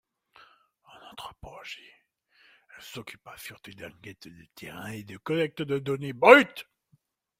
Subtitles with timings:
[0.85, 1.87] En anthropologie,
[2.75, 6.65] elle s'occupa surtout d'enquêtes de terrain et de collecte de données brutes.